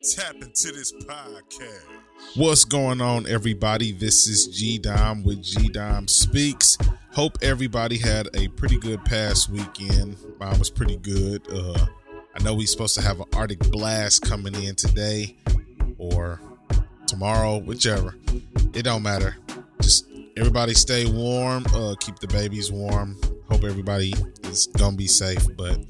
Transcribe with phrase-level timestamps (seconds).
[0.00, 1.82] Tap into this podcast.
[2.36, 3.90] What's going on, everybody?
[3.90, 6.78] This is G Dom with G Dom Speaks.
[7.12, 10.16] Hope everybody had a pretty good past weekend.
[10.38, 11.42] Mine was pretty good.
[11.52, 11.84] Uh,
[12.32, 15.36] I know we're supposed to have an Arctic blast coming in today
[15.98, 16.40] or
[17.08, 18.14] tomorrow, whichever.
[18.74, 19.36] It don't matter.
[19.82, 20.06] Just
[20.36, 21.66] everybody stay warm.
[21.74, 23.16] Uh, keep the babies warm.
[23.48, 25.44] Hope everybody is gonna be safe.
[25.56, 25.80] But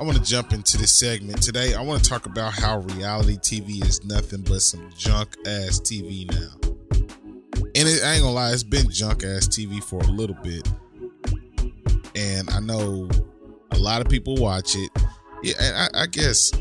[0.00, 1.74] I want to jump into this segment today.
[1.74, 6.30] I want to talk about how reality TV is nothing but some junk ass TV
[6.30, 6.68] now.
[7.74, 10.68] And it, I ain't gonna lie, it's been junk ass TV for a little bit.
[12.14, 13.08] And I know
[13.72, 14.90] a lot of people watch it.
[15.42, 16.52] Yeah, and I, I guess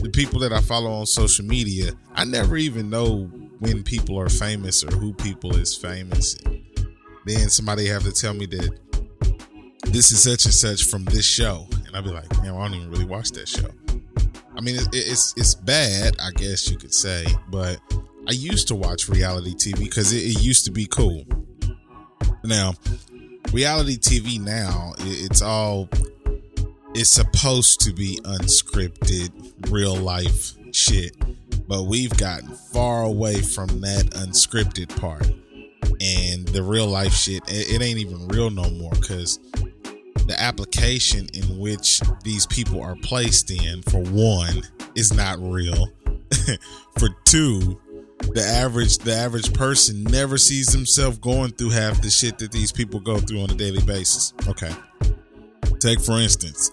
[0.00, 3.24] the people that I follow on social media, I never even know
[3.58, 6.34] when people are famous or who people is famous.
[6.44, 6.64] And
[7.26, 8.78] then somebody have to tell me that
[9.84, 12.74] this is such and such from this show, and I'd be like, man, I don't
[12.74, 13.68] even really watch that show.
[14.56, 17.80] I mean, it, it's it's bad, I guess you could say, but
[18.28, 21.24] I used to watch reality TV because it, it, used to be cool.
[22.44, 22.74] Now,
[23.52, 25.88] reality TV now, it, it's all
[26.94, 31.16] it's supposed to be unscripted, real life shit,
[31.66, 35.26] but we've gotten far away from that unscripted part.
[36.00, 39.38] And the real life shit, it, it ain't even real no more because
[40.28, 44.62] the application in which these people are placed in, for one,
[44.94, 45.88] is not real.
[46.98, 47.80] for two,
[48.34, 52.70] the average the average person never sees themselves going through half the shit that these
[52.70, 54.34] people go through on a daily basis.
[54.46, 54.70] Okay.
[55.80, 56.70] Take for instance,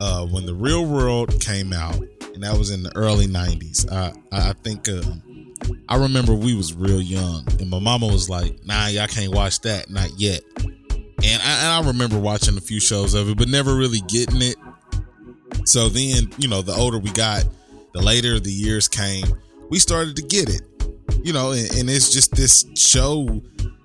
[0.00, 1.96] uh, when the real world came out,
[2.34, 3.90] and that was in the early '90s.
[3.90, 5.00] Uh, I think uh,
[5.88, 9.60] I remember we was real young, and my mama was like, "Nah, y'all can't watch
[9.60, 10.42] that, not yet."
[11.24, 14.42] And I, and I remember watching a few shows of it, but never really getting
[14.42, 14.56] it.
[15.64, 17.44] So then, you know, the older we got,
[17.94, 19.24] the later the years came,
[19.70, 20.62] we started to get it.
[21.22, 23.42] You know, and, and it's just this show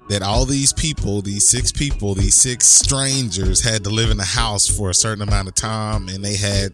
[0.10, 4.26] that all these people, these six people, these six strangers had to live in a
[4.26, 6.74] house for a certain amount of time and they had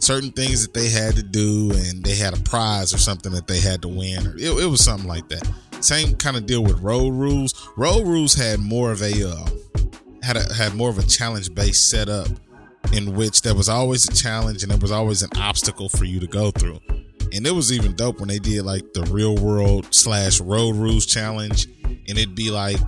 [0.00, 3.46] certain things that they had to do and they had a prize or something that
[3.46, 4.34] they had to win.
[4.38, 5.48] It, it was something like that.
[5.80, 7.68] Same kind of deal with road rules.
[7.76, 9.46] Road rules had more of a uh,
[10.22, 12.28] had a, had more of a challenge based setup
[12.92, 16.20] in which there was always a challenge and there was always an obstacle for you
[16.20, 16.80] to go through.
[17.32, 21.06] And it was even dope when they did like the real world slash road rules
[21.06, 22.80] challenge, and it'd be like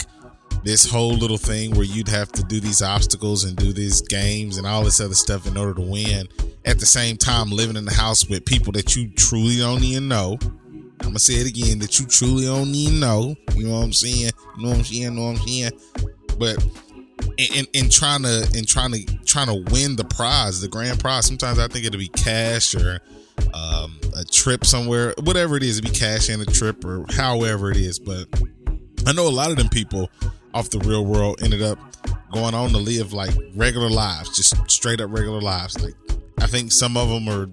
[0.64, 4.58] this whole little thing where you'd have to do these obstacles and do these games
[4.58, 6.28] and all this other stuff in order to win.
[6.64, 10.08] At the same time, living in the house with people that you truly don't even
[10.08, 10.38] know.
[11.00, 13.34] I'm gonna say it again that you truly don't even know.
[13.54, 14.30] You know what I'm saying?
[14.56, 15.02] You know what I'm saying?
[15.02, 15.72] You know what I'm saying?
[16.38, 16.64] But
[17.36, 21.26] in, in trying to in trying to trying to win the prize, the grand prize.
[21.26, 23.00] Sometimes I think it'll be cash or
[23.54, 25.78] um, a trip somewhere, whatever it is.
[25.78, 27.98] It'd be cash and a trip or however it is.
[27.98, 28.28] But
[29.06, 30.10] I know a lot of them people
[30.54, 31.78] off the real world ended up
[32.32, 35.82] going on to live like regular lives, just straight up regular lives.
[35.82, 35.94] Like
[36.38, 37.48] I think some of them are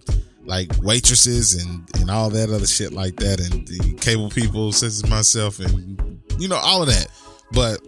[0.46, 4.88] like waitresses and and all that other shit like that, and the cable people, such
[4.88, 7.08] as myself, and you know all of that.
[7.52, 7.82] But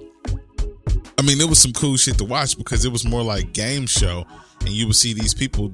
[1.21, 3.85] I mean, it was some cool shit to watch because it was more like game
[3.85, 4.25] show,
[4.61, 5.71] and you would see these people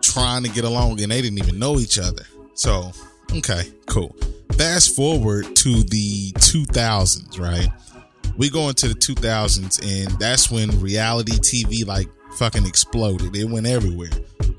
[0.00, 2.22] trying to get along, and they didn't even know each other.
[2.54, 2.92] So,
[3.32, 4.14] okay, cool.
[4.52, 7.66] Fast forward to the 2000s, right?
[8.36, 12.06] We go into the 2000s, and that's when reality TV like
[12.36, 13.34] fucking exploded.
[13.34, 14.10] It went everywhere.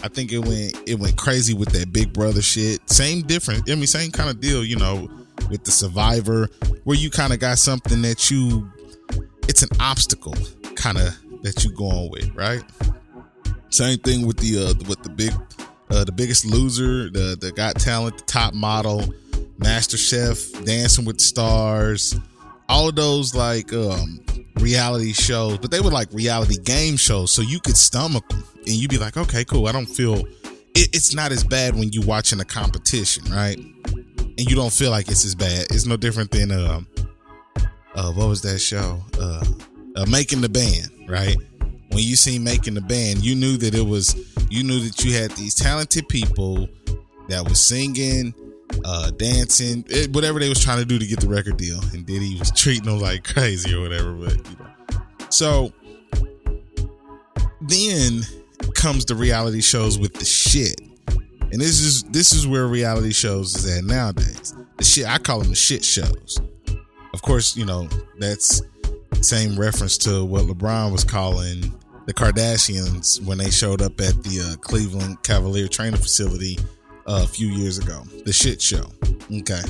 [0.03, 2.81] I think it went it went crazy with that Big Brother shit.
[2.90, 3.72] Same different.
[3.72, 5.09] I mean, same kind of deal, you know,
[5.50, 6.50] with the Survivor,
[6.84, 8.69] where you kind of got something that you
[9.47, 10.35] it's an obstacle
[10.75, 12.63] kind of that you going with, right?
[13.69, 15.33] Same thing with the uh with the big
[15.91, 19.03] uh the biggest loser, the the got talent, the top model,
[19.57, 22.16] Master Chef, Dancing with the Stars,
[22.69, 24.23] all of those like um
[24.57, 28.75] reality shows, but they were like reality game shows, so you could stomach them and
[28.75, 29.67] you'd be like, okay, cool.
[29.67, 30.25] I don't feel
[30.75, 33.57] it, it's not as bad when you watching a competition, right?
[33.57, 35.68] And you don't feel like it's as bad.
[35.69, 36.88] It's no different than um
[38.12, 39.01] what was that show?
[39.19, 39.44] Uh,
[39.95, 41.38] uh, Making the Band, right?
[41.89, 44.15] When you see Making the Band, you knew that it was,
[44.50, 46.68] you knew that you had these talented people
[47.30, 48.33] that was singing,
[48.83, 51.80] uh, dancing, it, whatever they was trying to do to get the record deal.
[51.94, 54.12] And Diddy was treating them like crazy or whatever.
[54.13, 55.01] But, you know.
[55.30, 55.71] So
[57.62, 58.21] then
[58.74, 60.81] comes the reality shows with the shit.
[61.51, 64.53] And this is this is where reality shows is at nowadays.
[64.77, 66.41] The shit I call them the shit shows
[67.15, 67.88] of course, you know,
[68.19, 68.62] that's
[69.21, 71.73] same reference to what LeBron was calling
[72.07, 76.59] the Kardashians when they showed up at the uh, Cleveland Cavalier training facility
[77.07, 78.03] uh, a few years ago.
[78.25, 78.91] The shit show.
[79.31, 79.62] Okay.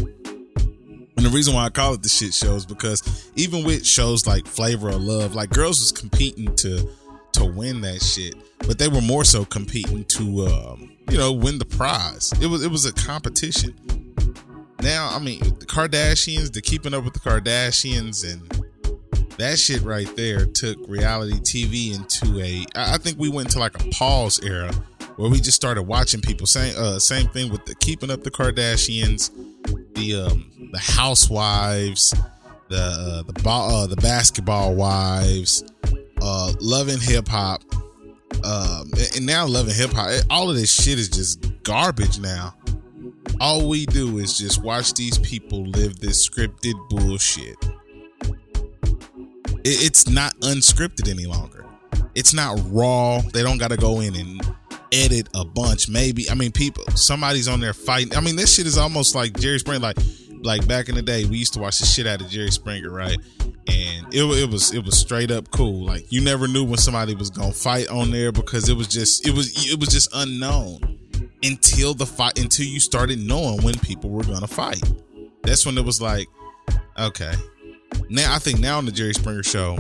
[1.18, 4.26] And the reason why I call it the shit show is because even with shows
[4.26, 6.90] like Flavor of Love, like girls was competing to
[7.34, 8.34] to win that shit,
[8.66, 12.34] but they were more so competing to um, you know win the prize.
[12.42, 14.05] It was it was a competition.
[14.82, 18.66] Now, I mean, the Kardashians, the Keeping Up with the Kardashians, and
[19.38, 22.66] that shit right there took reality TV into a.
[22.76, 24.72] I think we went into like a pause era
[25.18, 26.46] where we just started watching people.
[26.46, 29.32] Same uh, same thing with the Keeping Up the Kardashians,
[29.96, 32.14] the um, the Housewives,
[32.70, 35.64] the uh, the ball, uh, the Basketball Wives,
[36.22, 37.64] uh, Loving Hip Hop,
[38.44, 40.10] um, and now Loving Hip Hop.
[40.30, 42.56] All of this shit is just garbage now.
[43.40, 47.56] All we do is just watch these people live this scripted bullshit.
[49.64, 51.66] It's not unscripted any longer.
[52.14, 53.20] It's not raw.
[53.34, 54.42] They don't got to go in and
[54.92, 55.90] edit a bunch.
[55.90, 56.86] Maybe I mean people.
[56.96, 58.16] Somebody's on there fighting.
[58.16, 59.80] I mean this shit is almost like Jerry Springer.
[59.80, 59.98] Like
[60.44, 62.92] like back in the day, we used to watch the shit out of Jerry Springer,
[62.92, 63.18] right?
[63.68, 65.86] And it, it was it was straight up cool.
[65.86, 69.28] Like you never knew when somebody was gonna fight on there because it was just
[69.28, 70.95] it was it was just unknown
[71.46, 74.82] until the fight until you started knowing when people were gonna fight.
[75.44, 76.28] That's when it was like,
[76.98, 77.34] okay.
[78.10, 79.78] Now I think now on the Jerry Springer show,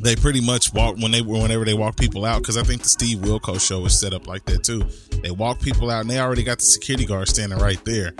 [0.00, 2.88] they pretty much walk when they whenever they walk people out because I think the
[2.88, 4.82] Steve Wilkos show is set up like that too.
[5.22, 8.12] They walk people out and they already got the security guard standing right there.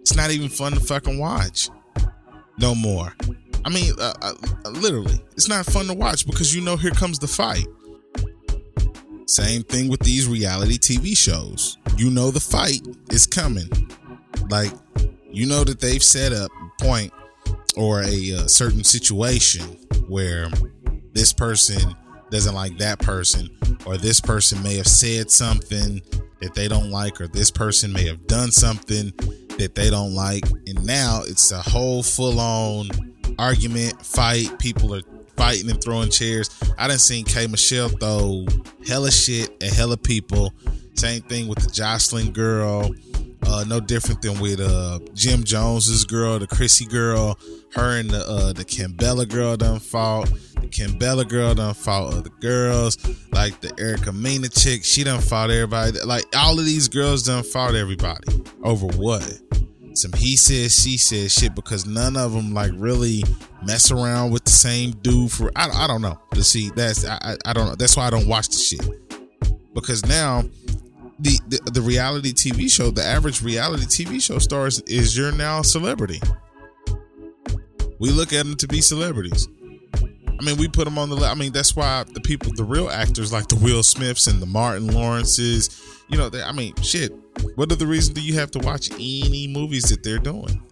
[0.00, 1.68] It's not even fun to fucking watch
[2.58, 3.14] no more.
[3.64, 4.32] I mean, uh, uh,
[4.70, 7.66] literally, it's not fun to watch because you know here comes the fight.
[9.28, 11.76] Same thing with these reality TV shows.
[11.98, 12.80] You know the fight
[13.10, 13.68] is coming.
[14.48, 14.72] Like,
[15.30, 17.12] you know that they've set up a point
[17.76, 19.64] or a, a certain situation
[20.08, 20.48] where
[21.12, 21.94] this person
[22.30, 23.50] doesn't like that person,
[23.84, 26.00] or this person may have said something
[26.40, 29.12] that they don't like, or this person may have done something
[29.58, 30.44] that they don't like.
[30.66, 32.88] And now it's a whole full on
[33.38, 34.58] argument, fight.
[34.58, 35.02] People are
[35.38, 36.50] fighting and throwing chairs.
[36.76, 38.44] I didn't see K Michelle throw
[38.86, 40.52] hella shit at hella people.
[40.94, 42.92] Same thing with the Joseline girl.
[43.46, 47.38] Uh, no different than with uh, Jim Jones's girl, the Chrissy girl.
[47.72, 50.26] Her and the uh, the Kimbella girl done fought.
[50.60, 52.98] The Kimbella girl done fought other girls.
[53.32, 55.92] Like the Erica Mena chick, she done fought everybody.
[56.04, 58.42] Like all of these girls done fought everybody.
[58.64, 59.40] Over what?
[59.98, 63.24] Some he says she says shit because none of them like really
[63.64, 66.20] mess around with the same dude for I, I don't know.
[66.34, 67.74] To see that's I, I don't know.
[67.74, 69.74] That's why I don't watch the shit.
[69.74, 70.42] Because now
[71.18, 75.60] the, the, the reality TV show, the average reality TV show stars is you're now
[75.60, 76.20] a celebrity.
[77.98, 79.48] We look at them to be celebrities.
[80.38, 81.16] I mean, we put them on the.
[81.16, 84.46] I mean, that's why the people, the real actors like the Will Smiths and the
[84.46, 87.12] Martin Lawrences, you know, they, I mean, shit.
[87.56, 90.62] What are the reason do you have to watch any movies that they're doing?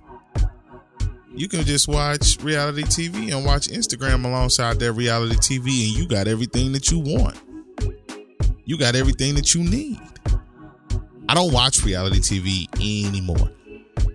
[1.34, 6.08] You can just watch reality TV and watch Instagram alongside that reality TV, and you
[6.08, 7.36] got everything that you want.
[8.64, 10.00] You got everything that you need.
[11.28, 12.66] I don't watch reality TV
[13.06, 13.50] anymore.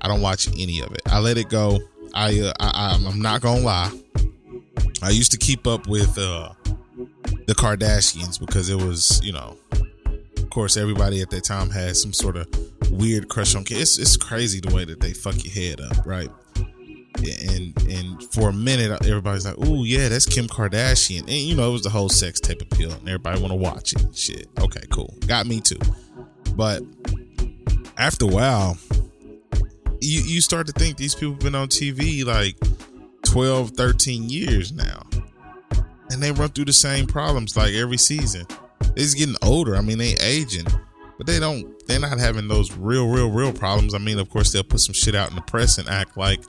[0.02, 1.02] I don't watch any of it.
[1.08, 1.80] I let it go.
[2.14, 3.92] I, uh, I I'm not gonna lie.
[5.02, 6.54] I used to keep up with uh,
[7.48, 9.58] the Kardashians because it was, you know,
[10.38, 12.48] of course, everybody at that time had some sort of
[12.92, 13.98] weird crush on kids.
[13.98, 16.30] It's, it's crazy the way that they fuck your head up, right?
[17.18, 21.70] And and for a minute, everybody's like, "Oh yeah, that's Kim Kardashian," and you know,
[21.70, 24.16] it was the whole sex tape appeal, and everybody want to watch it.
[24.16, 25.78] Shit, okay, cool, got me too.
[26.56, 26.82] But
[27.98, 28.78] after a while,
[30.00, 32.56] you you start to think these people have been on TV like
[33.24, 35.04] 12, 13 years now.
[36.10, 38.46] And they run through the same problems like every season.
[38.96, 39.76] They're getting older.
[39.76, 40.68] I mean, they aging.
[41.18, 43.94] But they don't they're not having those real, real, real problems.
[43.94, 46.42] I mean, of course they'll put some shit out in the press and act like,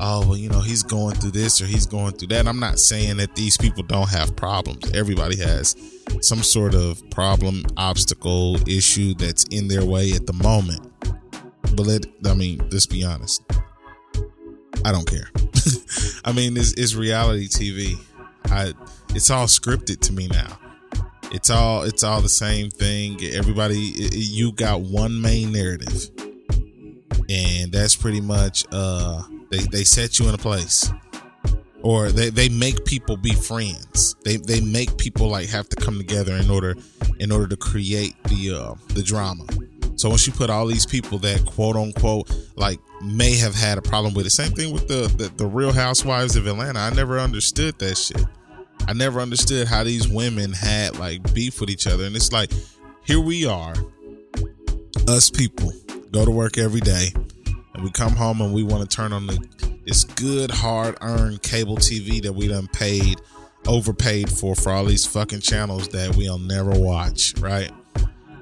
[0.00, 2.48] oh well, you know, he's going through this or he's going through that.
[2.48, 4.90] I'm not saying that these people don't have problems.
[4.92, 5.76] Everybody has
[6.22, 10.90] some sort of problem, obstacle, issue that's in their way at the moment.
[11.74, 13.42] But let I mean, let's be honest.
[14.84, 15.30] I don't care.
[16.24, 17.98] I mean, it's, it's reality TV.
[18.46, 18.72] I
[19.10, 20.58] it's all scripted to me now.
[21.30, 23.22] It's all it's all the same thing.
[23.22, 26.10] Everybody, you got one main narrative,
[27.28, 30.90] and that's pretty much uh they they set you in a place,
[31.82, 34.14] or they they make people be friends.
[34.24, 36.74] They they make people like have to come together in order
[37.18, 39.44] in order to create the uh the drama.
[40.04, 43.80] So once you put all these people that quote unquote like may have had a
[43.80, 46.78] problem with it, same thing with the, the, the Real Housewives of Atlanta.
[46.78, 48.22] I never understood that shit.
[48.86, 52.52] I never understood how these women had like beef with each other, and it's like
[53.06, 53.72] here we are,
[55.08, 55.72] us people
[56.12, 57.08] go to work every day,
[57.72, 61.42] and we come home and we want to turn on the this good hard earned
[61.42, 63.22] cable TV that we done paid
[63.66, 67.70] overpaid for for all these fucking channels that we'll never watch, right?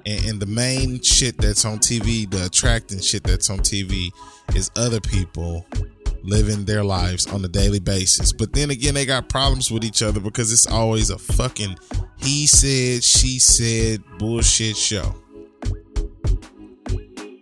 [0.06, 4.11] And, and the main shit that's on TV, the attracting shit that's on TV,
[4.54, 5.66] is other people
[6.23, 8.32] living their lives on a daily basis.
[8.32, 11.76] But then again, they got problems with each other because it's always a fucking
[12.23, 15.14] he said, she said bullshit show.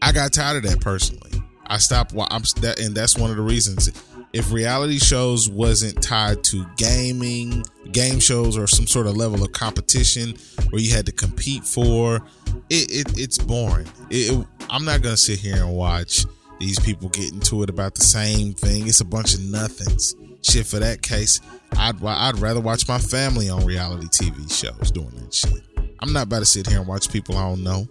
[0.01, 1.31] I got tired of that personally.
[1.67, 2.15] I stopped.
[2.17, 2.43] I'm
[2.79, 3.89] and that's one of the reasons.
[4.33, 9.51] If reality shows wasn't tied to gaming, game shows, or some sort of level of
[9.53, 10.35] competition
[10.71, 12.23] where you had to compete for,
[12.69, 13.89] it, it it's boring.
[14.09, 16.25] It, I'm not gonna sit here and watch
[16.61, 18.87] these people get into it about the same thing.
[18.87, 20.15] It's a bunch of nothings.
[20.43, 21.41] Shit, for that case,
[21.73, 25.63] I'd I'd rather watch my family on reality TV shows doing that shit.
[25.99, 27.87] I'm not about to sit here and watch people I don't know.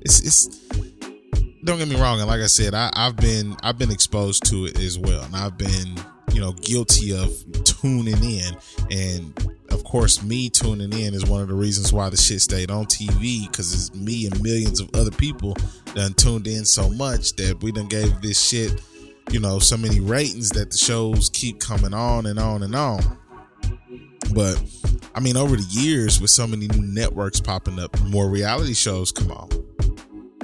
[0.00, 0.60] It's it's
[1.66, 4.66] don't get me wrong, and like I said, I, I've been I've been exposed to
[4.66, 5.96] it as well, and I've been
[6.32, 7.30] you know guilty of
[7.64, 8.56] tuning in.
[8.90, 12.70] And of course me tuning in is one of the reasons why the shit stayed
[12.70, 15.56] on tv because it's me and millions of other people
[15.92, 18.80] done tuned in so much that we done gave this shit
[19.32, 23.00] you know so many ratings that the shows keep coming on and on and on.
[24.32, 24.62] But
[25.14, 29.10] i mean over the years with so many new networks popping up more reality shows
[29.10, 29.48] come on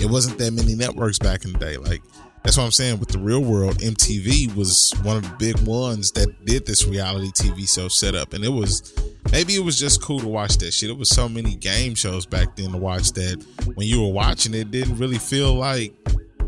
[0.02, 2.02] it wasn't that many networks back in the day like
[2.42, 2.99] that's what I'm saying.
[2.99, 7.30] With the real world, MTV was one of the big ones that did this reality
[7.30, 8.92] TV show setup, and it was
[9.30, 10.90] maybe it was just cool to watch that shit.
[10.90, 13.44] It was so many game shows back then to watch that
[13.75, 15.94] when you were watching it, didn't really feel like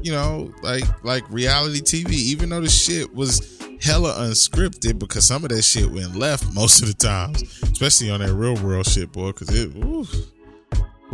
[0.03, 5.45] you know like like reality TV, even though the shit was hella unscripted because some
[5.45, 9.13] of that shit went left most of the times, especially on that real world shit,
[9.13, 9.29] boy.
[9.29, 9.71] Because it.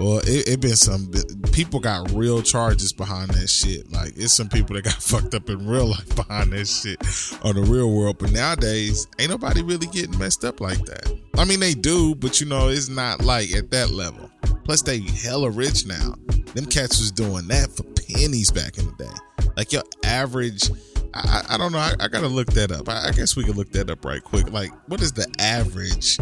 [0.01, 1.13] Well, it, it been some
[1.53, 3.93] people got real charges behind that shit.
[3.93, 6.99] Like it's some people that got fucked up in real life behind that shit
[7.45, 8.17] on the real world.
[8.19, 11.21] But nowadays, ain't nobody really getting messed up like that.
[11.37, 14.31] I mean, they do, but you know, it's not like at that level.
[14.65, 16.15] Plus, they hella rich now.
[16.55, 19.51] Them cats was doing that for pennies back in the day.
[19.55, 20.71] Like your average.
[21.13, 21.79] I, I don't know.
[21.79, 22.89] I, I, gotta look that up.
[22.89, 24.51] I, I guess we can look that up right quick.
[24.51, 26.19] Like, what is the average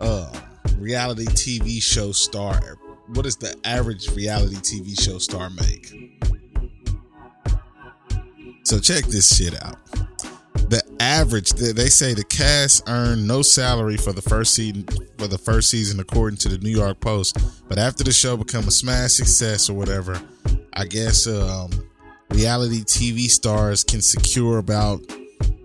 [0.00, 0.32] uh,
[0.78, 2.78] reality TV show star
[3.14, 5.92] what does the average reality TV show star make?
[8.64, 9.76] So check this shit out.
[10.70, 14.86] The average, they say the cast earned no salary for the first season
[15.18, 17.36] for the first season, according to the New York Post.
[17.68, 20.20] But after the show become a smash success or whatever,
[20.72, 21.70] I guess um,
[22.30, 25.00] reality TV stars can secure about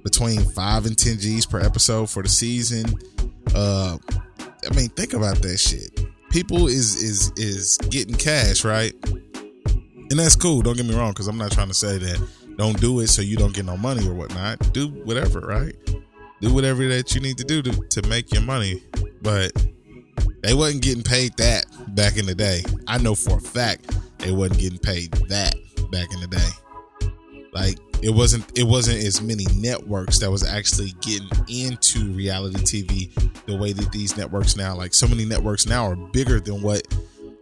[0.04, 2.94] between five and ten G's per episode for the season.
[3.56, 3.98] Uh,
[4.70, 5.98] I mean, think about that shit
[6.38, 8.94] people is is is getting cash, right?
[9.03, 10.62] And that's cool.
[10.62, 13.24] Don't get me wrong, because I'm not trying to say that don't do it so
[13.24, 14.72] you don't get no money or whatnot.
[14.72, 15.75] Do whatever, right?
[16.39, 18.84] Do whatever that you need to do to, to make your money.
[19.24, 19.51] But
[20.44, 21.65] they wasn't getting paid that
[21.96, 22.63] back in the day.
[22.88, 25.56] I know for a fact they wasn't getting paid that
[25.91, 26.50] back in the day.
[27.51, 33.46] Like it wasn't it wasn't as many networks that was actually getting into reality TV
[33.46, 36.86] the way that these networks now like so many networks now are bigger than what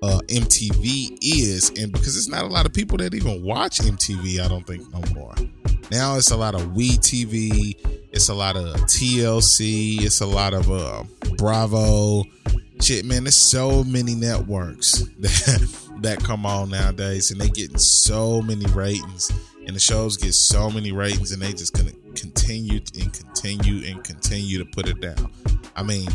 [0.01, 1.71] uh, MTV is.
[1.77, 4.81] And because it's not a lot of people that even watch MTV I don't think
[4.93, 5.33] no more.
[5.91, 10.71] Now it's a lot of WeTV it's a lot of TLC it's a lot of
[10.71, 11.03] uh,
[11.37, 12.23] Bravo.
[12.81, 18.41] Shit man there's so many networks that that come on nowadays and they getting so
[18.41, 19.31] many ratings
[19.65, 24.03] and the shows get so many ratings and they just gonna continue and continue and
[24.03, 25.31] continue to put it down.
[25.75, 26.09] I mean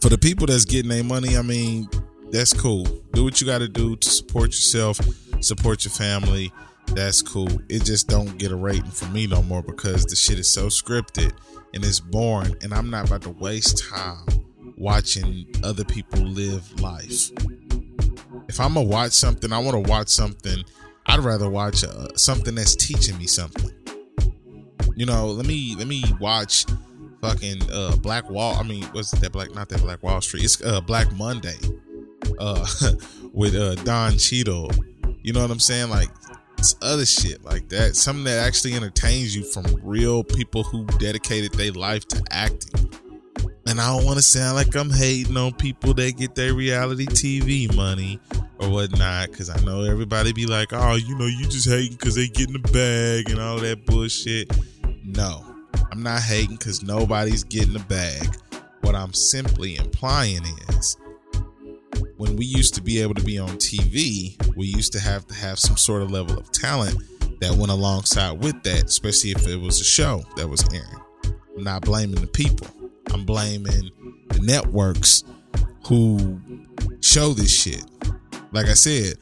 [0.00, 1.88] for the people that's getting their money i mean
[2.30, 2.84] that's cool.
[3.12, 5.00] Do what you got to do to support yourself
[5.40, 6.52] support your family.
[6.88, 7.48] That's cool.
[7.68, 10.66] It just don't get a rating for me no more because the shit is so
[10.66, 11.32] scripted
[11.74, 14.24] and it's boring and i'm not about to waste time
[14.76, 17.30] watching other people live life.
[18.48, 20.64] If i'm gonna watch something i want to watch something
[21.08, 23.70] I'd rather watch uh, something that's teaching me something.
[24.94, 26.66] You know, let me let me watch
[27.22, 28.56] fucking uh Black Wall.
[28.56, 29.54] I mean, what's that Black?
[29.54, 30.44] Not that Black Wall Street.
[30.44, 31.56] It's uh Black Monday,
[32.38, 32.66] uh
[33.32, 34.70] with uh Don Cheadle.
[35.22, 35.88] You know what I'm saying?
[35.88, 36.08] Like
[36.58, 37.94] it's other shit like that.
[37.96, 42.92] Something that actually entertains you from real people who dedicated their life to acting.
[43.66, 47.06] And I don't want to sound like I'm hating on people that get their reality
[47.06, 48.18] TV money
[48.60, 52.14] or whatnot, because I know everybody be like, oh, you know, you just hating because
[52.14, 54.50] they get in the bag and all that bullshit.
[55.04, 55.44] No,
[55.90, 58.36] I'm not hating because nobody's getting the bag.
[58.82, 60.96] What I'm simply implying is
[62.16, 65.34] when we used to be able to be on TV, we used to have to
[65.34, 66.96] have some sort of level of talent
[67.40, 71.02] that went alongside with that, especially if it was a show that was airing.
[71.56, 72.66] I'm not blaming the people.
[73.12, 73.90] I'm blaming
[74.28, 75.24] the networks
[75.86, 76.40] who
[77.00, 77.84] show this shit.
[78.52, 79.16] Like I said,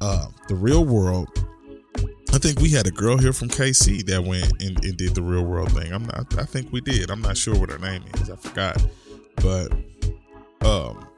[0.00, 1.28] uh, the real world.
[2.32, 5.22] I think we had a girl here from KC that went and, and did the
[5.22, 5.92] real world thing.
[5.92, 6.38] I'm not.
[6.38, 7.10] I think we did.
[7.10, 8.30] I'm not sure what her name is.
[8.30, 8.80] I forgot.
[9.36, 9.72] But
[10.64, 11.08] um,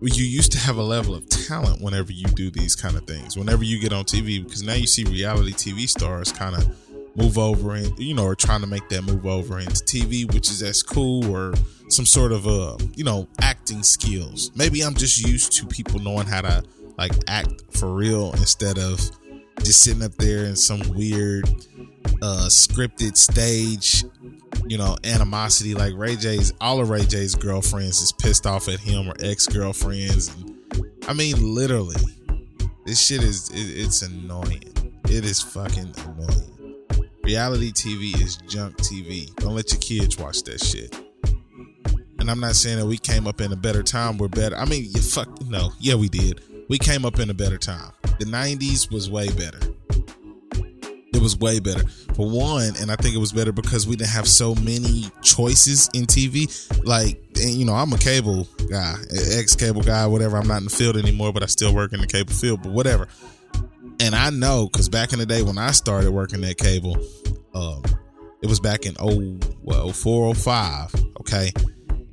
[0.00, 3.36] you used to have a level of talent whenever you do these kind of things.
[3.36, 6.76] Whenever you get on TV, because now you see reality TV stars kind of
[7.14, 10.50] move over and you know are trying to make that move over into TV, which
[10.50, 11.54] is as cool or
[11.88, 14.50] some sort of a you know acting skills.
[14.54, 16.62] Maybe I'm just used to people knowing how to
[16.98, 19.00] like act for real instead of
[19.62, 21.48] just sitting up there in some weird
[22.22, 24.04] uh scripted stage
[24.66, 25.74] you know animosity.
[25.74, 30.34] Like ray j's all of ray j's girlfriends is pissed off at him or ex-girlfriends.
[31.06, 31.96] I mean literally
[32.86, 34.62] this shit is it, it's annoying.
[35.08, 36.51] It is fucking annoying
[37.24, 40.94] reality tv is junk tv don't let your kids watch that shit
[42.18, 44.64] and i'm not saying that we came up in a better time we're better i
[44.64, 46.40] mean you fuck no yeah we did
[46.72, 47.92] we came up in a better time.
[48.18, 49.58] The 90s was way better.
[51.12, 51.86] It was way better.
[52.14, 55.90] For one, and I think it was better because we didn't have so many choices
[55.92, 56.48] in TV.
[56.84, 58.94] Like, you know, I'm a cable guy,
[59.32, 60.38] ex cable guy, whatever.
[60.38, 62.72] I'm not in the field anymore, but I still work in the cable field, but
[62.72, 63.06] whatever.
[64.02, 66.96] And I know because back in the day when I started working at cable,
[67.54, 67.82] um,
[68.42, 71.52] it was back in 0, well, 04, 05, okay?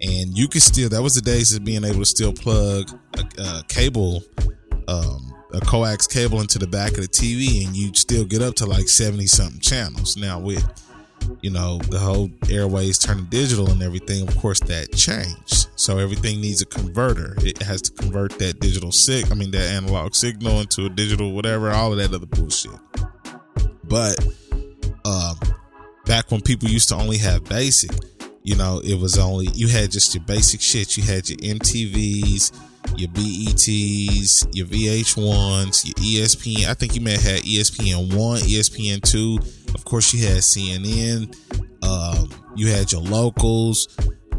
[0.02, 3.42] and you could still that was the days of being able to still plug a,
[3.42, 4.24] a cable
[4.88, 8.56] um, a coax cable into the back of the TV and you'd still get up
[8.56, 10.16] to like 70 something channels.
[10.16, 10.64] Now with
[11.42, 15.68] you know the whole airways turning digital and everything, of course that changed.
[15.76, 17.36] So everything needs a converter.
[17.40, 21.32] It has to convert that digital sig I mean that analog signal into a digital
[21.32, 22.72] whatever, all of that other bullshit.
[23.84, 24.24] But
[25.06, 25.38] um
[26.06, 27.92] back when people used to only have basic,
[28.44, 30.98] you know, it was only you had just your basic shit.
[30.98, 32.52] You had your MTVs,
[32.98, 36.68] your BETs, your VH1s, your ESPN.
[36.68, 39.40] I think you may have had ESPN one, ESPN two.
[39.76, 41.36] Of course, you had CNN.
[41.84, 43.88] Um, you had your locals,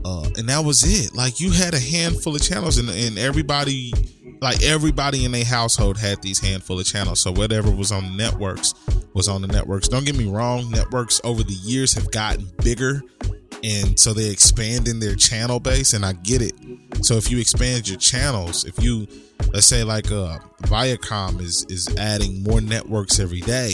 [0.05, 1.15] uh, and that was it.
[1.15, 3.93] Like you had a handful of channels, and, and everybody,
[4.41, 7.21] like everybody in their household, had these handful of channels.
[7.21, 8.75] So whatever was on the networks
[9.15, 9.89] was on the networks.
[9.89, 13.03] Don't get me wrong; networks over the years have gotten bigger
[13.63, 16.53] and so they expand in their channel base and i get it
[17.03, 19.07] so if you expand your channels if you
[19.53, 23.71] let's say like uh viacom is is adding more networks every day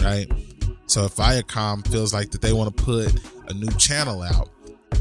[0.00, 0.30] right
[0.92, 3.12] so if viacom feels like that they want to put
[3.48, 4.50] a new channel out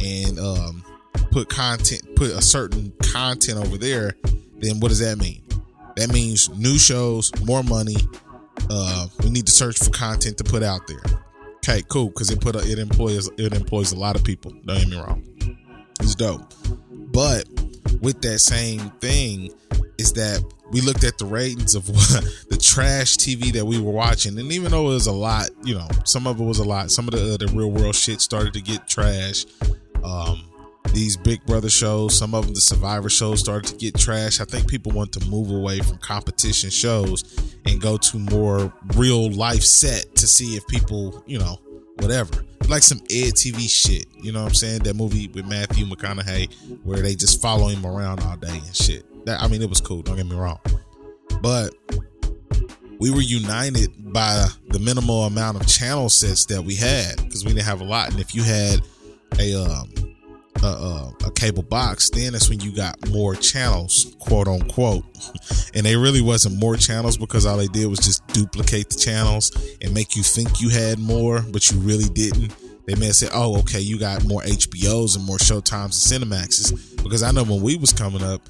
[0.01, 0.83] and um
[1.31, 4.13] put content put a certain content over there
[4.59, 5.43] then what does that mean
[5.95, 7.97] that means new shows more money
[8.69, 11.21] uh we need to search for content to put out there
[11.63, 14.51] Okay, cool, because it put a, it employs it employs a lot of people.
[14.65, 15.23] Don't get me wrong,
[15.99, 16.51] it's dope.
[16.89, 17.47] But
[18.01, 19.53] with that same thing,
[19.99, 21.85] is that we looked at the ratings of
[22.49, 25.75] the trash TV that we were watching, and even though it was a lot, you
[25.75, 26.91] know, some of it was a lot.
[26.91, 29.45] Some of the the real world shit started to get trash.
[30.03, 30.43] Um,
[30.93, 34.41] these Big Brother shows, some of them the Survivor shows started to get trash.
[34.41, 37.23] I think people want to move away from competition shows
[37.65, 41.59] and go to more real life set to see if people, you know,
[41.99, 42.43] whatever.
[42.67, 44.05] Like some Ed TV shit.
[44.21, 44.83] You know what I'm saying?
[44.83, 46.53] That movie with Matthew McConaughey
[46.83, 49.05] where they just follow him around all day and shit.
[49.25, 50.59] That I mean it was cool, don't get me wrong.
[51.41, 51.73] But
[52.99, 57.53] we were united by the minimal amount of channel sets that we had because we
[57.53, 58.11] didn't have a lot.
[58.11, 58.81] And if you had
[59.39, 60.11] a um
[60.63, 65.03] a, a, a, cable box, then that's when you got more channels, quote unquote.
[65.73, 69.51] And they really wasn't more channels because all they did was just duplicate the channels
[69.81, 72.53] and make you think you had more, but you really didn't.
[72.85, 77.23] They may said, "Oh, okay, you got more HBOs and more Showtimes and Cinemaxes." Because
[77.23, 78.41] I know when we was coming up,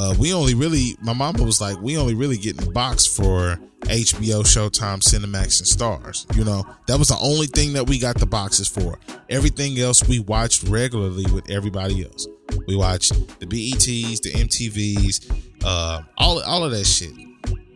[0.00, 3.58] uh, we only really, my mama was like, we only really getting the box for
[3.82, 6.24] HBO, Showtime, Cinemax, and Starz.
[6.34, 8.98] You know, that was the only thing that we got the boxes for.
[9.28, 12.26] Everything else we watched regularly with everybody else.
[12.66, 17.12] We watched the BETs, the MTVs, uh, all all of that shit.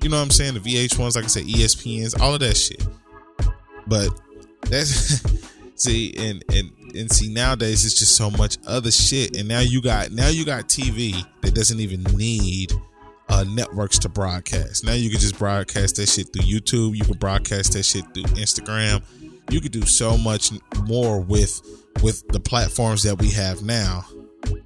[0.02, 0.54] You know what I'm saying?
[0.54, 2.86] The VH1s, like I said, ESPNs, all of that shit.
[3.86, 4.08] But
[4.62, 5.22] that's
[5.74, 9.80] see, and and and see nowadays it's just so much other shit, and now you
[9.82, 12.72] got now you got TV that doesn't even need
[13.28, 14.84] uh, networks to broadcast.
[14.84, 16.96] Now you can just broadcast that shit through YouTube.
[16.96, 19.02] You can broadcast that shit through Instagram.
[19.50, 20.52] You could do so much
[20.86, 21.60] more with
[22.02, 24.04] with the platforms that we have now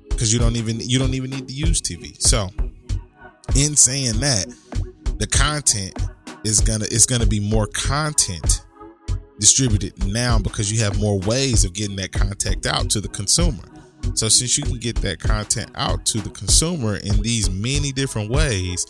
[0.08, 2.20] because you don't even you don't even need to use TV.
[2.20, 2.48] So
[3.54, 4.46] In saying that,
[5.18, 5.96] the content
[6.44, 8.62] is gonna it's gonna be more content
[9.38, 13.62] distributed now because you have more ways of getting that contact out to the consumer.
[14.14, 18.30] So since you can get that content out to the consumer in these many different
[18.30, 18.86] ways,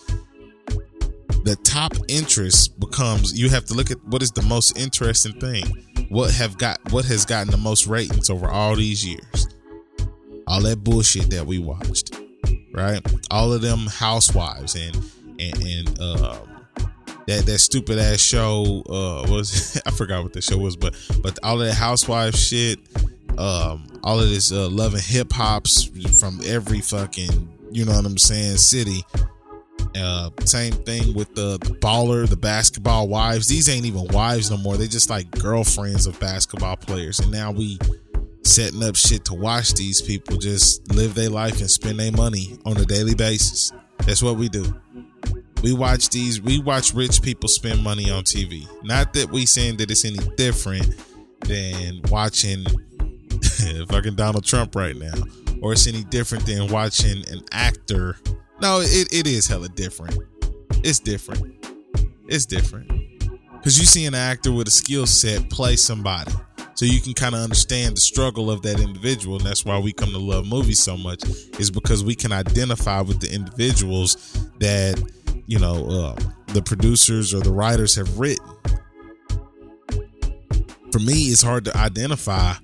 [1.44, 5.64] the top interest becomes you have to look at what is the most interesting thing.
[6.08, 9.48] What have got what has gotten the most ratings over all these years?
[10.46, 12.18] All that bullshit that we watched.
[12.72, 13.00] Right?
[13.30, 14.96] All of them housewives and
[15.38, 16.38] and, and uh
[17.28, 21.38] that that stupid ass show uh was I forgot what the show was, but but
[21.42, 22.78] all of that housewife shit,
[23.36, 25.84] um, all of this uh, loving hip hops
[26.18, 29.04] from every fucking you know what I'm saying city.
[29.96, 33.48] Uh, same thing with the, the baller, the basketball wives.
[33.48, 34.76] These ain't even wives no more.
[34.76, 37.18] They just like girlfriends of basketball players.
[37.18, 37.78] And now we
[38.44, 42.58] setting up shit to watch these people just live their life and spend their money
[42.64, 43.72] on a daily basis.
[44.00, 44.74] That's what we do.
[45.62, 48.66] We watch these, we watch rich people spend money on TV.
[48.84, 50.94] Not that we saying that it's any different
[51.40, 52.64] than watching
[53.88, 55.14] fucking Donald Trump right now,
[55.60, 58.16] or it's any different than watching an actor.
[58.60, 60.16] No, it, it is hella different.
[60.84, 61.64] It's different.
[62.28, 62.88] It's different.
[63.52, 66.32] Because you see an actor with a skill set play somebody.
[66.74, 69.38] So you can kind of understand the struggle of that individual.
[69.38, 71.24] And that's why we come to love movies so much,
[71.58, 74.14] is because we can identify with the individuals
[74.60, 75.02] that,
[75.48, 76.16] you know, uh,
[76.48, 78.46] the producers or the writers have written.
[80.92, 82.54] For me, it's hard to identify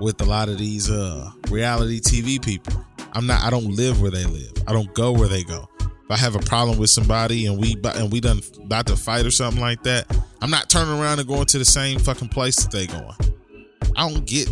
[0.00, 2.84] with a lot of these uh reality TV people.
[3.12, 4.52] I'm not I don't live where they live.
[4.66, 5.68] I don't go where they go.
[5.80, 9.26] If I have a problem with somebody and we and we done about to fight
[9.26, 10.06] or something like that,
[10.40, 13.12] I'm not turning around and going to the same fucking place that they going.
[13.96, 14.48] I don't get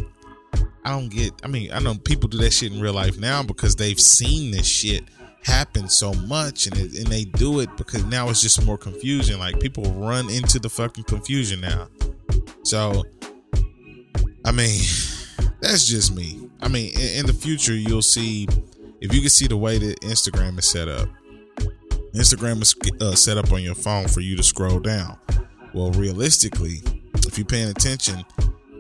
[0.85, 3.43] I don't get I mean, I know people do that shit in real life now
[3.43, 5.05] because they've seen this shit
[5.47, 9.39] happen so much and it, and they do it because now it's just more confusion.
[9.39, 11.89] Like people run into the fucking confusion now.
[12.65, 13.05] So
[14.45, 14.81] I mean
[15.61, 16.51] that's just me.
[16.61, 18.49] I mean, in, in, the future, you'll see
[19.01, 21.09] if you can see the way that Instagram is set up.
[22.15, 25.19] Instagram is uh, set up on your phone for you to scroll down.
[25.75, 26.83] Well, realistically,
[27.27, 28.25] if you're paying attention,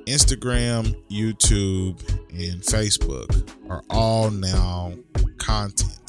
[0.06, 2.00] Instagram, YouTube,
[2.30, 4.94] and Facebook are all now
[5.38, 6.05] content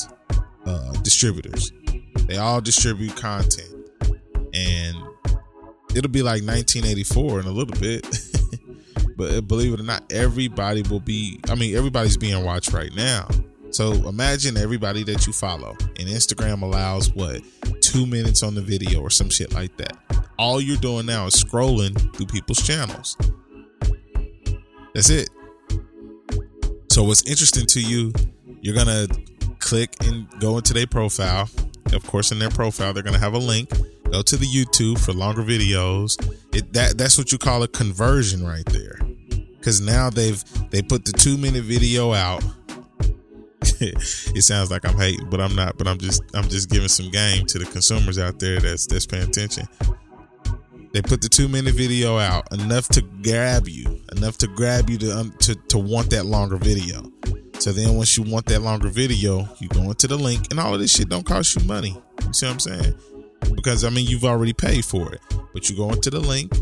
[0.68, 1.72] uh, distributors.
[2.28, 3.74] They all distribute content,
[4.54, 4.96] and
[5.96, 8.06] it'll be like 1984 in a little bit.
[9.18, 13.28] But believe it or not, everybody will be, I mean, everybody's being watched right now.
[13.72, 15.72] So imagine everybody that you follow.
[15.98, 17.42] And Instagram allows what?
[17.82, 19.98] Two minutes on the video or some shit like that.
[20.38, 23.18] All you're doing now is scrolling through people's channels.
[24.94, 25.30] That's it.
[26.92, 28.14] So what's interesting to you,
[28.62, 29.08] you're gonna
[29.60, 31.50] click and go into their profile.
[31.94, 33.70] Of course, in their profile, they're gonna have a link.
[34.12, 36.18] Go to the YouTube for longer videos.
[36.54, 39.00] It that that's what you call a conversion right there
[39.58, 42.42] because now they've they put the two minute video out.
[43.82, 45.78] it sounds like I'm hating, but I'm not.
[45.78, 49.06] But I'm just I'm just giving some game to the consumers out there that's that's
[49.06, 49.68] paying attention.
[50.94, 54.98] They put the two minute video out enough to grab you, enough to grab you
[55.00, 57.12] to um, to to want that longer video.
[57.60, 60.74] So then once you want that longer video, you go into the link, and all
[60.74, 61.98] of this shit don't cost you money.
[62.26, 62.94] You see what I'm saying?
[63.56, 65.22] Because I mean you've already paid for it,
[65.54, 66.54] but you go into the link,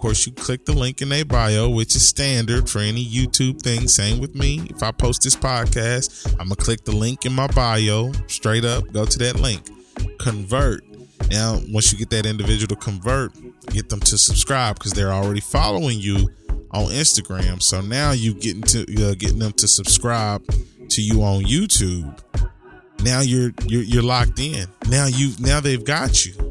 [0.00, 3.60] Of course, you click the link in their bio, which is standard for any YouTube
[3.60, 3.86] thing.
[3.86, 4.66] Same with me.
[4.70, 8.90] If I post this podcast, I'm to click the link in my bio, straight up,
[8.92, 9.68] go to that link,
[10.18, 10.82] convert.
[11.30, 13.34] Now, once you get that individual to convert,
[13.68, 16.28] get them to subscribe because they're already following you
[16.72, 17.62] on Instagram.
[17.62, 20.44] So now you getting to uh, getting them to subscribe
[20.90, 22.18] to you on YouTube.
[23.02, 24.66] Now you're you're you're locked in.
[24.88, 26.50] Now you now they've got you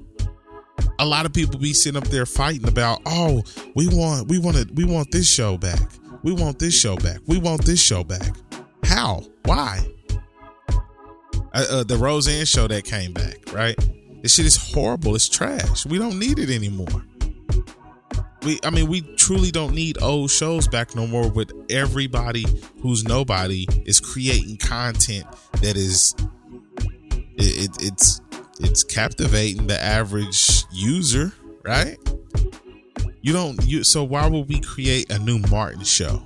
[1.00, 3.41] a lot of people be sitting up there fighting about, oh,
[3.74, 5.80] we want we want to we want this show back.
[6.24, 7.19] We want this show back.
[7.26, 8.36] We want this show back.
[8.84, 9.24] How?
[9.45, 9.80] Why?
[11.54, 13.76] Uh, uh, the Roseanne show that came back, right?
[14.21, 15.15] This shit is horrible.
[15.15, 15.86] It's trash.
[15.86, 17.05] We don't need it anymore.
[18.43, 21.29] We, I mean, we truly don't need old shows back no more.
[21.29, 22.45] With everybody
[22.82, 25.25] who's nobody is creating content
[25.62, 26.15] that is,
[27.38, 28.21] it, it, it's
[28.60, 31.97] it's captivating the average user, right?
[33.21, 36.23] You don't you so why would we create a new Martin show?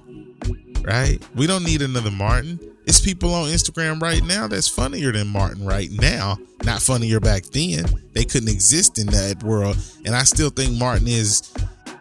[0.84, 1.20] Right?
[1.36, 2.60] We don't need another Martin.
[2.86, 6.38] It's people on Instagram right now that's funnier than Martin right now.
[6.66, 7.86] Not funnier back then.
[8.12, 9.78] They couldn't exist in that world.
[10.06, 11.54] And I still think Martin is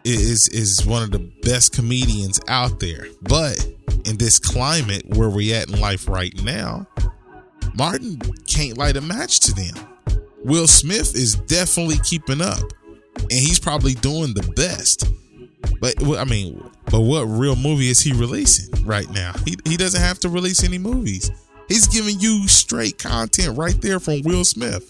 [0.05, 3.07] is is one of the best comedians out there.
[3.23, 3.65] But
[4.05, 6.87] in this climate where we at in life right now,
[7.75, 9.75] Martin can't light a match to them.
[10.45, 12.65] Will Smith is definitely keeping up,
[13.17, 15.07] and he's probably doing the best.
[15.81, 19.33] But I mean, but what real movie is he releasing right now?
[19.45, 21.31] He he doesn't have to release any movies.
[21.69, 24.89] He's giving you straight content right there from Will Smith.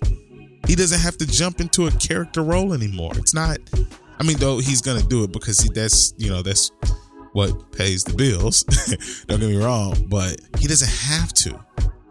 [0.66, 3.12] He doesn't have to jump into a character role anymore.
[3.16, 3.58] It's not.
[4.18, 6.70] I mean, though he's gonna do it because he, that's you know that's
[7.32, 8.62] what pays the bills.
[9.26, 11.58] Don't get me wrong, but he doesn't have to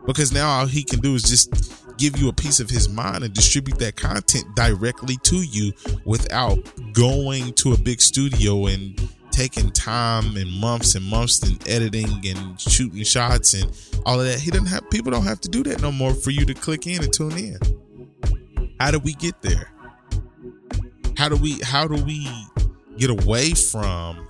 [0.06, 3.24] because now all he can do is just give you a piece of his mind
[3.24, 5.72] and distribute that content directly to you
[6.04, 6.58] without
[6.94, 12.60] going to a big studio and taking time and months and months and editing and
[12.60, 13.72] shooting shots and
[14.04, 14.40] all of that.
[14.40, 16.88] He doesn't have people don't have to do that no more for you to click
[16.88, 17.60] in and tune in.
[18.80, 19.72] How do we get there?
[21.18, 22.28] How do we how do we
[22.98, 24.28] get away from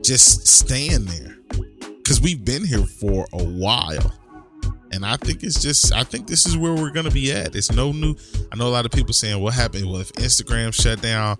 [0.00, 1.36] just staying there?
[2.04, 4.21] Cuz we've been here for a while
[4.92, 7.56] and I think it's just, I think this is where we're going to be at.
[7.56, 8.14] It's no new.
[8.52, 9.86] I know a lot of people saying, what happened?
[9.86, 11.38] Well, if Instagram shut down,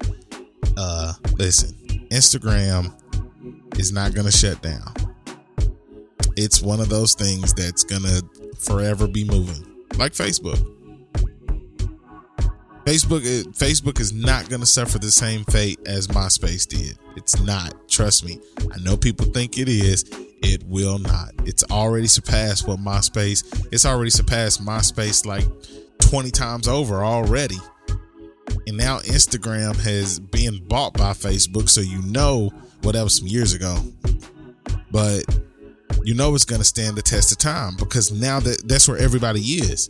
[0.77, 1.75] uh, listen,
[2.11, 2.95] Instagram
[3.79, 4.93] is not going to shut down.
[6.37, 8.25] It's one of those things that's going to
[8.59, 10.61] forever be moving, like Facebook.
[12.85, 13.23] Facebook,
[13.57, 16.99] Facebook is not going to suffer the same fate as MySpace did.
[17.17, 17.89] It's not.
[17.89, 18.41] Trust me.
[18.73, 20.05] I know people think it is.
[20.43, 21.31] It will not.
[21.45, 23.69] It's already surpassed what MySpace.
[23.71, 25.45] It's already surpassed MySpace like
[26.01, 27.59] 20 times over already.
[28.67, 32.51] And now Instagram has been bought by Facebook, so you know
[32.83, 33.79] what well, that was some years ago.
[34.91, 35.25] But
[36.03, 38.99] you know it's going to stand the test of time because now that that's where
[38.99, 39.89] everybody is.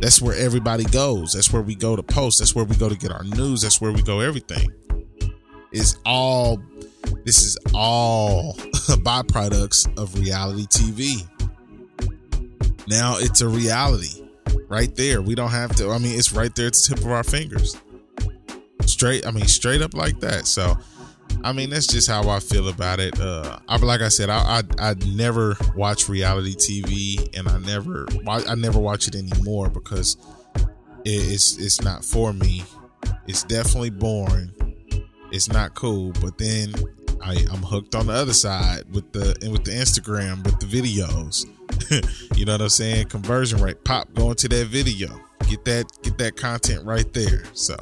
[0.00, 1.32] That's where everybody goes.
[1.32, 2.38] That's where we go to post.
[2.38, 3.62] That's where we go to get our news.
[3.62, 4.70] That's where we go everything.
[5.72, 6.62] It's all
[7.24, 11.26] this is all byproducts of reality TV.
[12.88, 14.28] Now it's a reality
[14.68, 15.20] right there.
[15.20, 17.76] We don't have to, I mean, it's right there at the tip of our fingers.
[18.86, 20.46] Straight, I mean, straight up like that.
[20.46, 20.76] So,
[21.44, 23.18] I mean, that's just how I feel about it.
[23.20, 28.06] Uh, I like I said, I, I I never watch reality TV, and I never
[28.26, 30.16] I never watch it anymore because
[31.04, 32.64] it's it's not for me.
[33.26, 34.52] It's definitely boring.
[35.30, 36.12] It's not cool.
[36.20, 36.74] But then
[37.22, 40.66] I, I'm hooked on the other side with the and with the Instagram with the
[40.66, 41.46] videos.
[42.36, 43.08] you know what I'm saying?
[43.08, 45.08] Conversion rate, pop, going to that video,
[45.48, 47.44] get that get that content right there.
[47.52, 47.76] So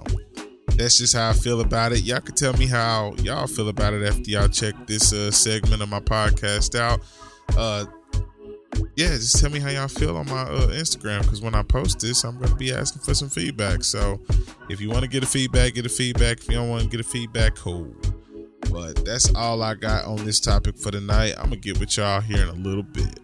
[0.76, 2.02] that's just how I feel about it.
[2.02, 5.82] Y'all can tell me how y'all feel about it after y'all check this uh, segment
[5.82, 7.00] of my podcast out.
[7.56, 7.86] Uh,
[8.94, 12.00] yeah, just tell me how y'all feel on my uh, Instagram because when I post
[12.00, 13.84] this, I'm going to be asking for some feedback.
[13.84, 14.20] So
[14.68, 16.38] if you want to get a feedback, get a feedback.
[16.38, 17.94] If you don't want to get a feedback, cool.
[18.70, 21.34] But that's all I got on this topic for tonight.
[21.38, 23.20] I'm going to get with y'all here in a little bit.